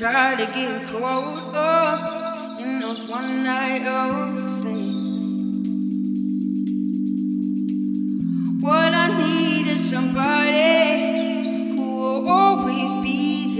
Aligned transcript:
Try 0.00 0.34
to 0.34 0.46
get 0.50 0.86
caught 0.86 1.54
up 1.54 2.58
in 2.58 2.80
those 2.80 3.02
one 3.02 3.44
night 3.44 3.86
of 3.86 4.62
things. 4.62 5.04
What 8.62 8.94
I 8.94 9.08
need 9.18 9.66
is 9.66 9.90
somebody 9.90 11.76
who 11.76 11.98
will 12.00 12.26
always 12.30 12.92
be 13.02 13.56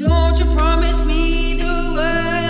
there. 0.00 0.08
Don't 0.08 0.36
you 0.40 0.46
promise 0.56 1.04
me 1.04 1.54
the 1.54 1.92
world? 1.94 2.49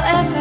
Forever. 0.00 0.33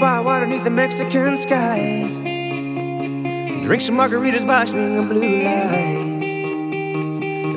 By 0.00 0.18
water 0.18 0.46
beneath 0.46 0.64
the 0.64 0.70
Mexican 0.70 1.36
sky. 1.36 2.08
Drink 3.64 3.82
some 3.82 3.96
margaritas 3.96 4.46
by 4.46 4.64
swinging 4.64 5.08
blue 5.08 5.42
lights. 5.42 6.24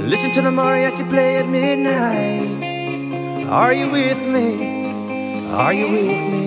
Listen 0.09 0.29
to 0.31 0.41
the 0.41 0.50
mariachi 0.50 1.09
play 1.09 1.38
at 1.38 1.47
midnight. 1.47 3.47
Are 3.47 3.73
you 3.73 3.89
with 3.89 4.21
me? 4.21 5.47
Are 5.51 5.73
you 5.73 5.89
with 5.89 6.33
me? 6.33 6.42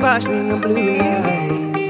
Margaritas 0.00 0.50
by 0.50 0.58
blue 0.58 0.96
lights. 0.96 1.82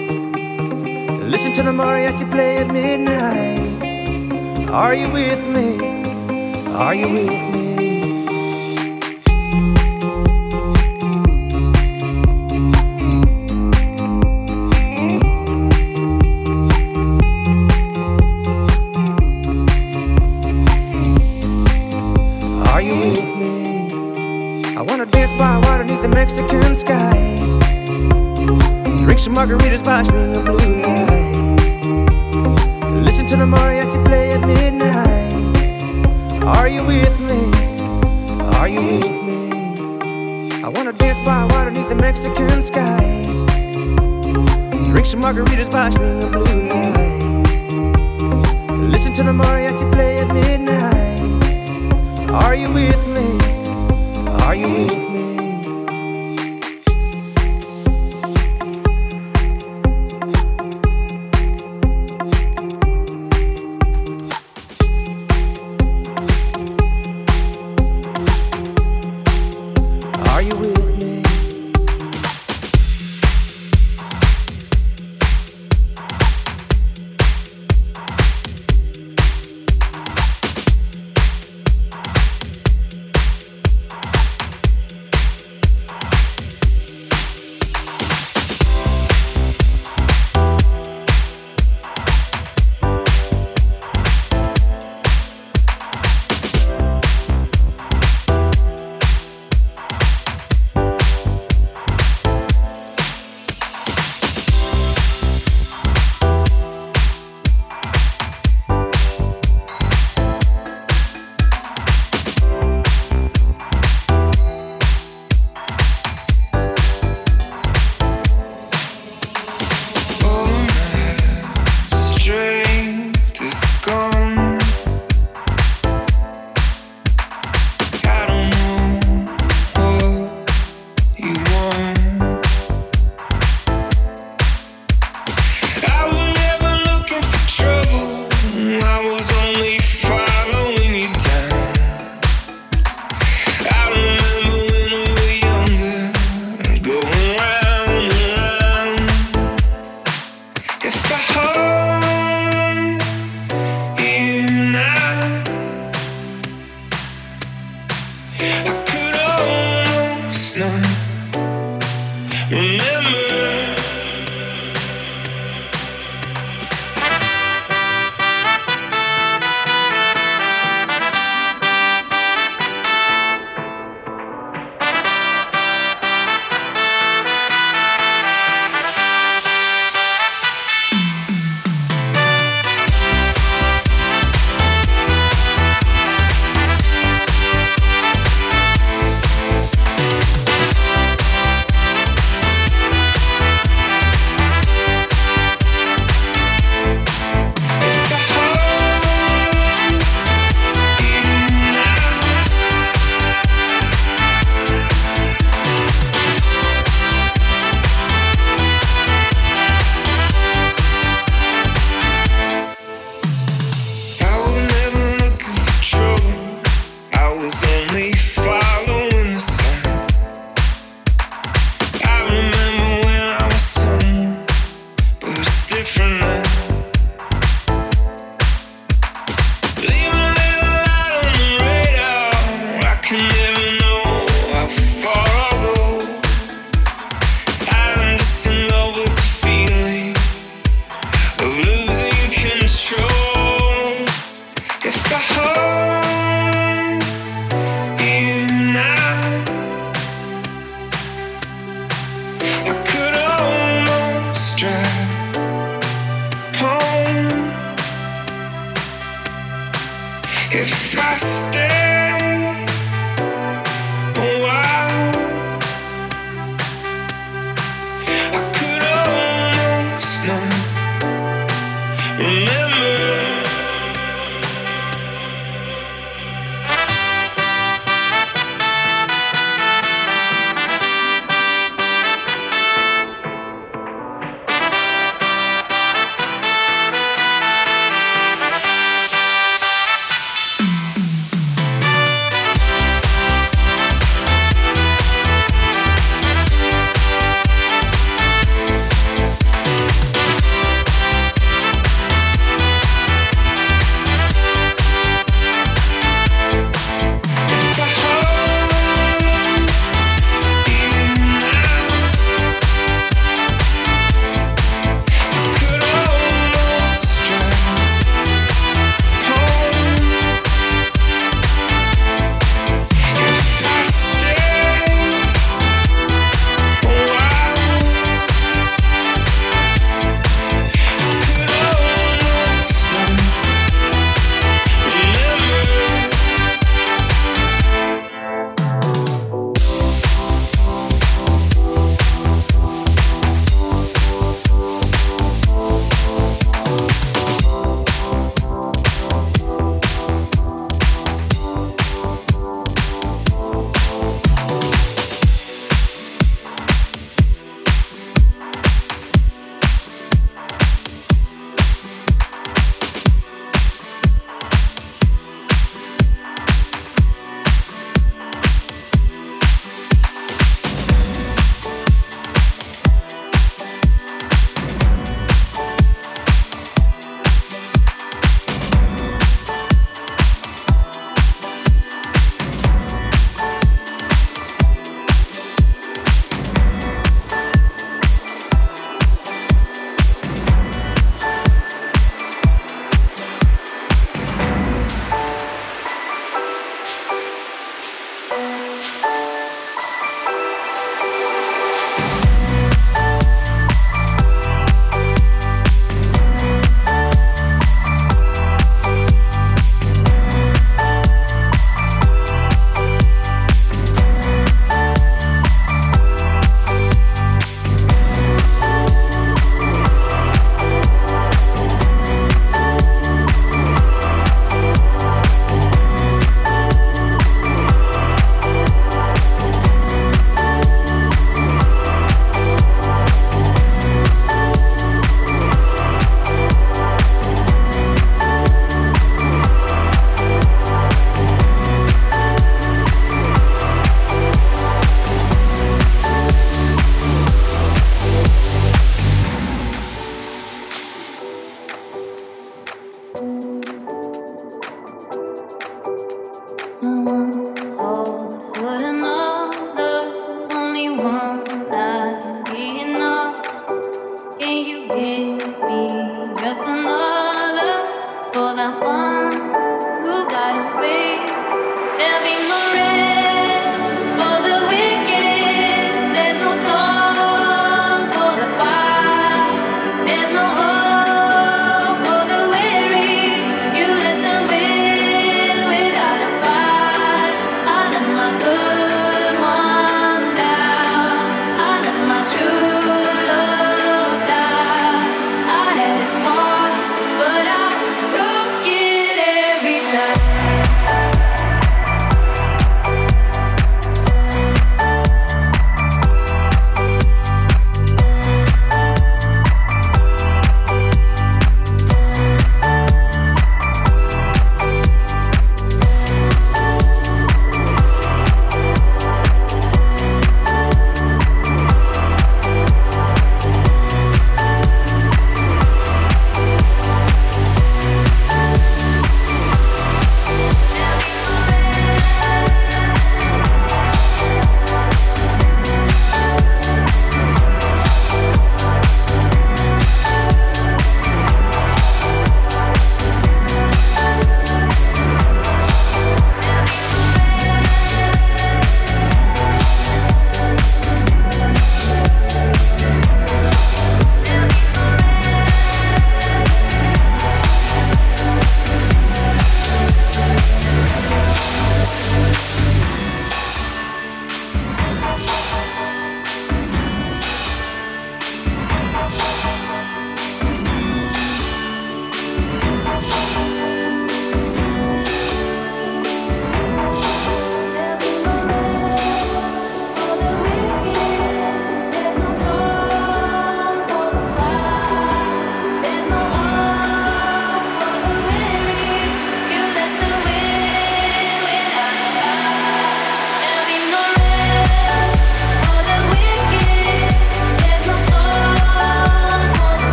Listen 1.33 1.52
to 1.52 1.62
the 1.62 1.71
mariachi 1.71 2.31
play 2.31 2.57
at 2.59 2.69
midnight. 2.69 3.61
Are 4.71 4.95
you 4.95 5.09
with 5.11 5.43
me? 5.57 5.69
Are 6.75 6.95
you 6.95 7.09
with 7.09 7.29
me? 7.29 7.50
By 30.00 30.09
swinging 30.09 30.45
blue 30.45 30.83
lights. 30.83 31.38
Listen 33.07 33.26
to 33.26 33.37
the 33.37 33.45
mariachi 33.45 34.02
play 34.07 34.33
at 34.33 34.40
midnight. 34.47 35.83
Are 36.42 36.69
you 36.69 36.85
with 36.85 37.21
me? 37.21 37.40
Are 38.59 38.69
you 38.69 38.80
with 38.80 39.11
me? 39.26 40.62
I 40.64 40.69
wanna 40.75 40.92
dance 40.92 41.19
by 41.19 41.45
water 41.52 41.71
beneath 41.71 41.90
the 41.90 41.97
Mexican 41.97 42.62
sky. 42.62 43.25
Drink 44.90 45.07
some 45.07 45.21
margaritas 45.23 45.71
by 45.71 45.90
swinging 45.90 46.30
blue 46.33 46.69
lights. 46.73 47.75
Listen 48.95 49.12
to 49.12 49.23
the 49.23 49.33
mariachi 49.33 49.87
play 49.92 50.10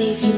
if 0.00 0.22
you 0.22 0.37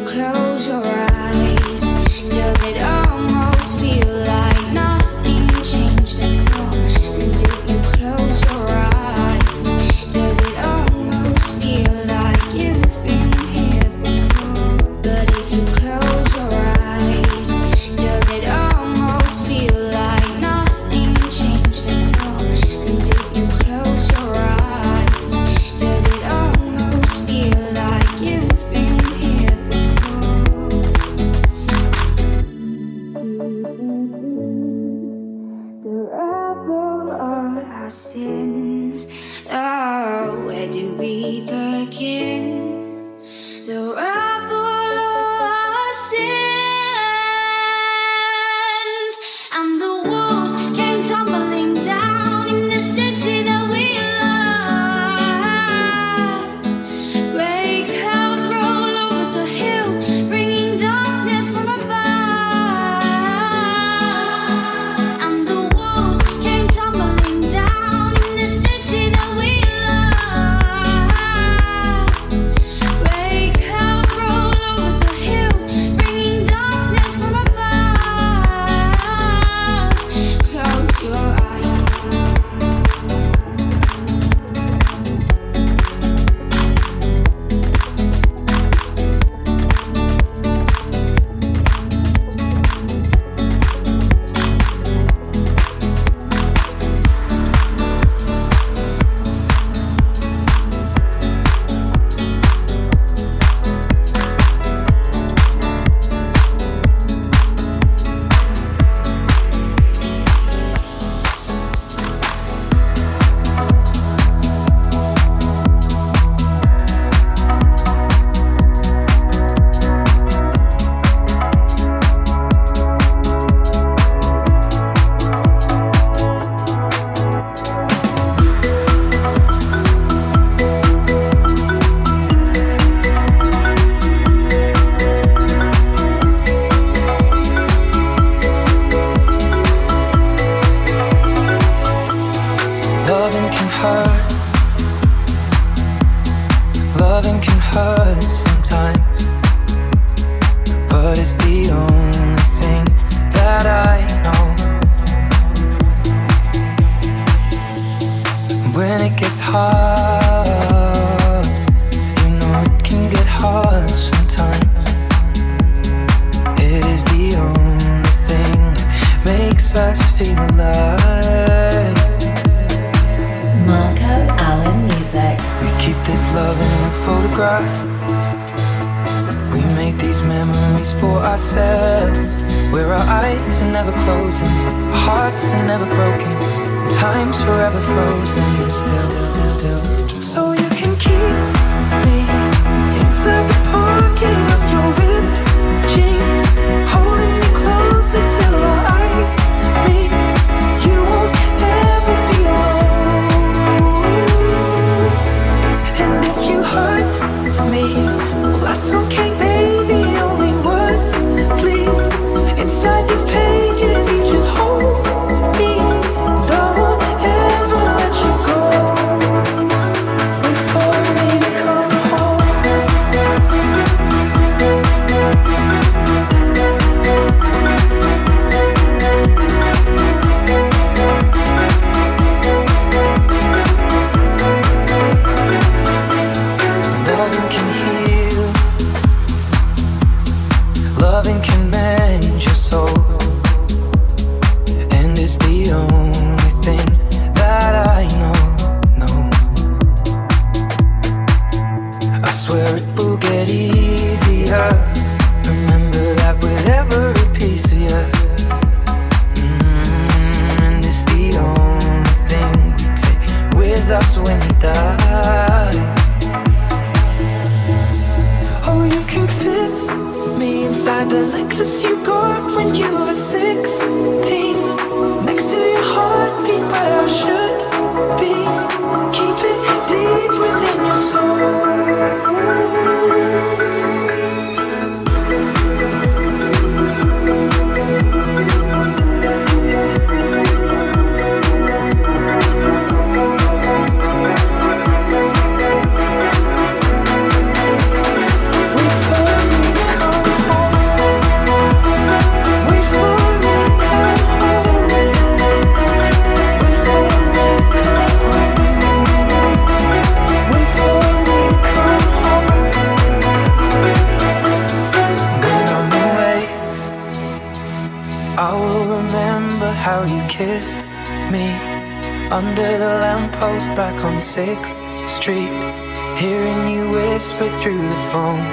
Hearing 326.21 326.71
you 326.71 326.91
whisper 326.91 327.49
through 327.63 327.81
the 327.81 328.03
phone. 328.13 328.45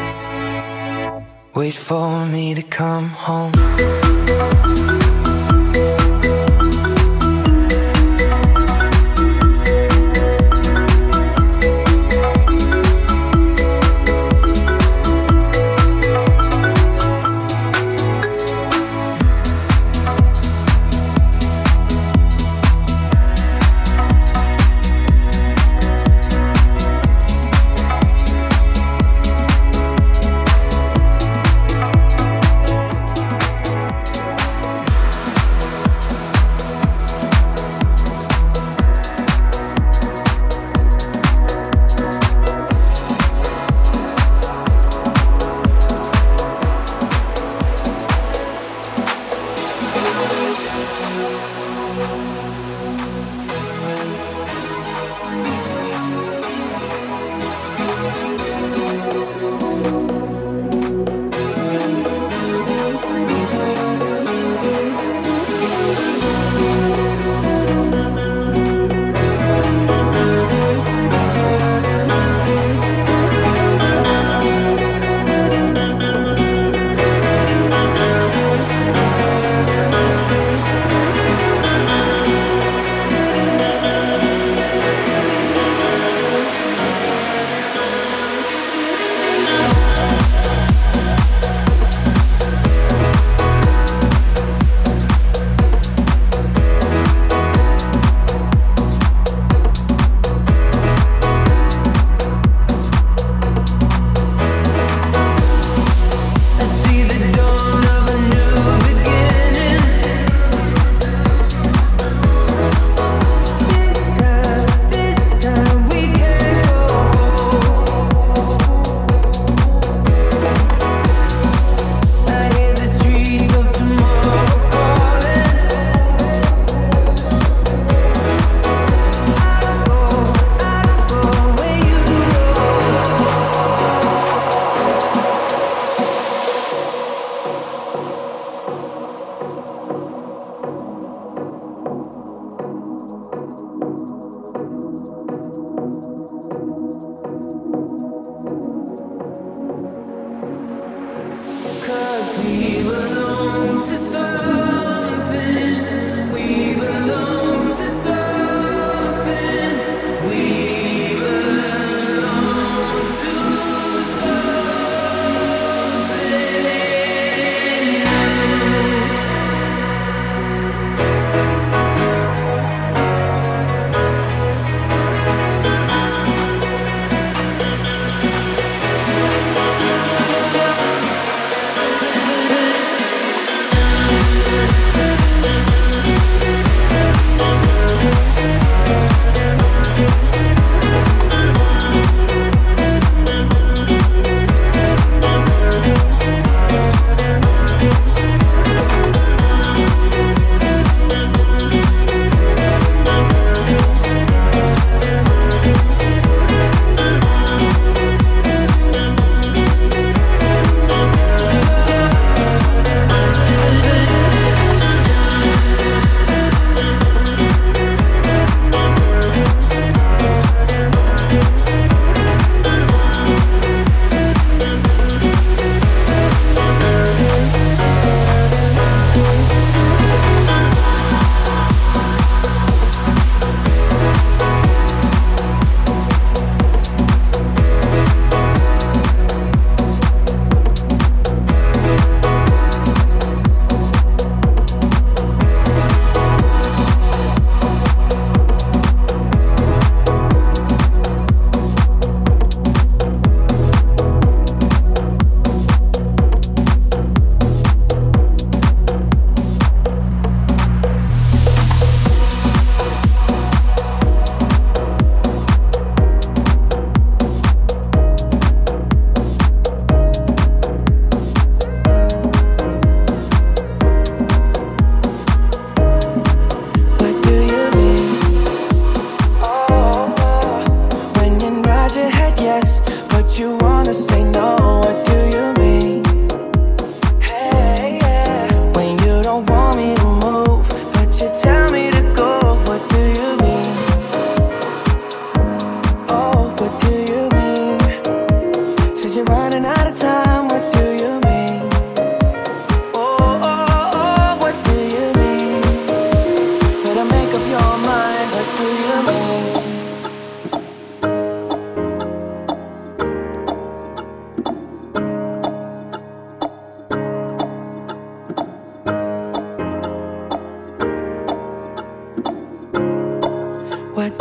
Wait 1.53 1.75
for 1.75 2.25
me 2.25 2.55
to 2.55 2.61
come 2.61 3.09
home. 3.09 3.51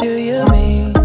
You 0.02 0.44
keep 0.46 0.95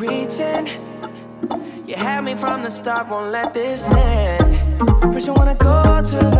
preaching. 0.00 0.66
You 1.86 1.94
had 1.94 2.24
me 2.24 2.34
from 2.34 2.62
the 2.62 2.70
start, 2.70 3.10
won't 3.10 3.30
let 3.32 3.52
this 3.52 3.90
end. 3.92 4.56
First, 5.12 5.26
you 5.26 5.34
wanna 5.34 5.54
go 5.56 6.00
to 6.12 6.16
the 6.16 6.39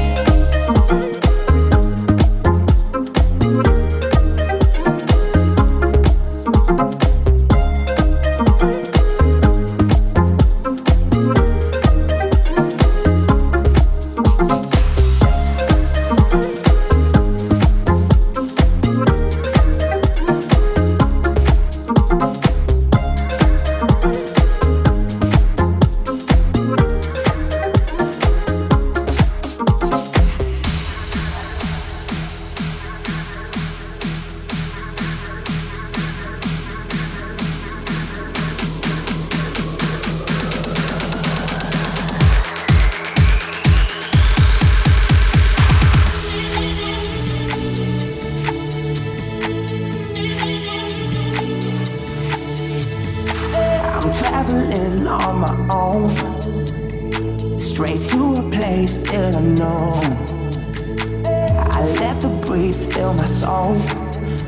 fill 62.85 63.13
my 63.13 63.25
soul, 63.25 63.75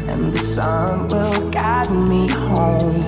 and 0.08 0.34
the 0.34 0.38
sun 0.38 1.08
will 1.10 1.50
guide 1.50 1.92
me 1.92 2.30
home. 2.32 3.04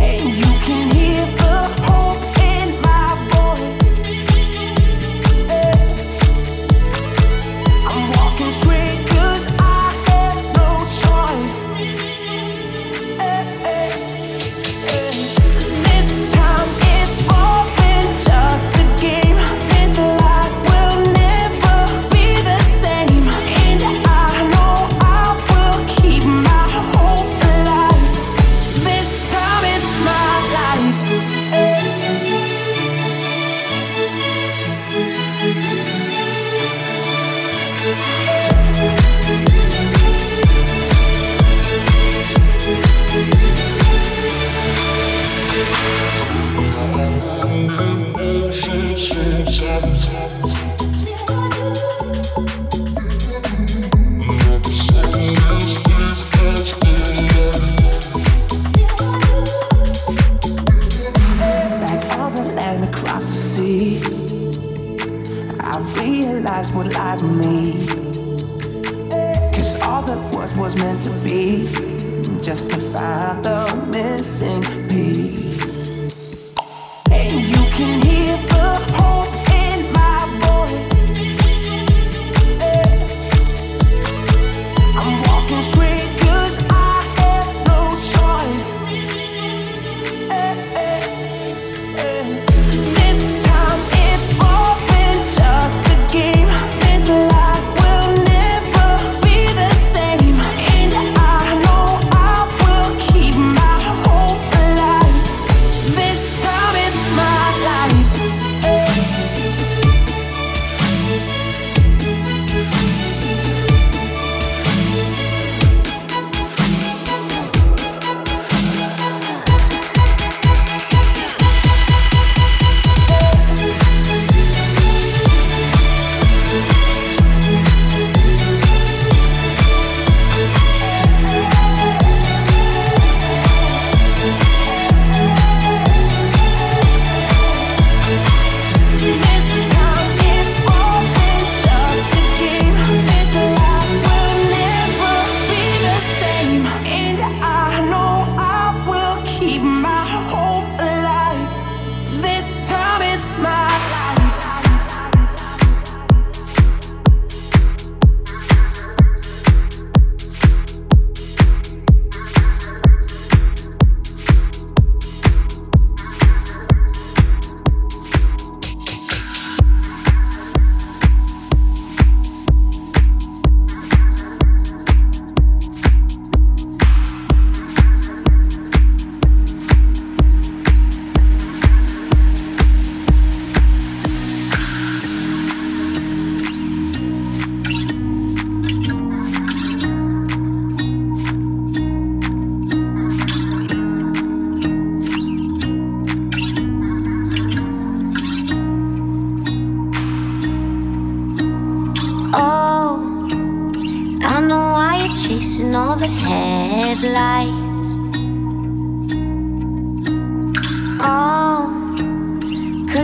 And 0.00 0.22
you 0.36 0.58
can 0.66 0.90
hear. 0.94 1.05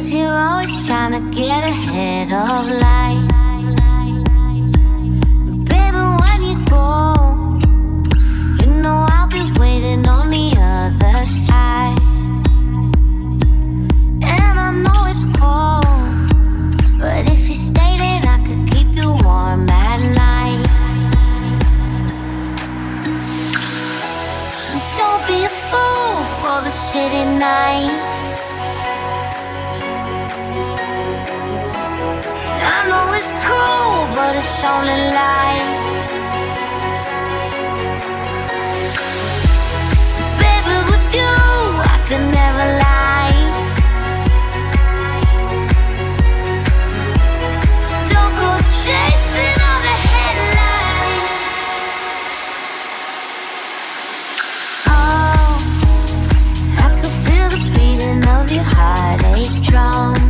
Cause 0.03 0.15
you're 0.15 0.37
always 0.37 0.85
trying 0.85 1.13
to 1.13 1.21
get 1.31 1.63
ahead 1.63 2.33
of 2.33 2.67
life. 2.67 3.23
Baby, 5.71 6.03
when 6.23 6.43
you 6.43 6.57
go, 6.65 7.15
you 8.59 8.67
know 8.83 9.07
I'll 9.11 9.29
be 9.29 9.45
waiting 9.61 10.05
on 10.09 10.31
the 10.31 10.57
other 10.59 11.25
side. 11.25 11.97
And 14.25 14.59
I 14.67 14.73
know 14.73 15.05
it's 15.07 15.23
cold, 15.39 15.87
but 16.99 17.31
if 17.31 17.47
you 17.47 17.55
stay, 17.55 17.97
then 17.97 18.27
I 18.27 18.39
could 18.45 18.73
keep 18.73 18.89
you 18.97 19.11
warm 19.23 19.71
at 19.71 20.01
night. 20.19 20.67
Don't 24.99 25.27
be 25.29 25.45
a 25.45 25.49
fool 25.49 26.25
for 26.41 26.61
the 26.65 26.71
city 26.71 27.25
night. 27.39 28.12
cool, 33.47 34.07
but 34.15 34.37
it's 34.37 34.65
only 34.65 34.99
light. 35.19 35.71
Baby, 40.43 40.77
with 40.91 41.07
you, 41.19 41.35
I 41.93 41.97
could 42.09 42.27
never 42.41 42.67
lie. 42.85 43.41
Don't 48.13 48.35
go 48.43 48.51
chasing. 48.81 49.59
Oh, 54.95 55.59
I 56.79 56.89
feel 57.25 57.49
the 57.55 57.61
beating 57.75 58.23
of 58.37 58.47
your 58.53 59.63
drum. 59.63 60.22